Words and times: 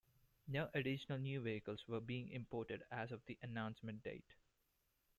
No 0.47 0.67
additional 0.73 1.19
new 1.19 1.41
vehicles 1.41 1.87
were 1.87 2.01
being 2.01 2.29
imported 2.29 2.81
as 2.89 3.11
of 3.11 3.23
the 3.27 3.37
announcement 3.43 4.01
date. 4.01 4.33